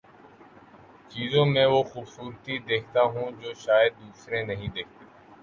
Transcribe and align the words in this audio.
چیزوں 1.11 1.45
میں 1.45 1.65
وہ 1.65 1.81
خوبصورتی 1.83 2.57
دیکھتا 2.69 3.01
ہوں 3.13 3.31
جو 3.41 3.53
شائد 3.59 3.93
دوسرے 3.99 4.43
نہیں 4.43 4.67
دیکھتے 4.75 5.05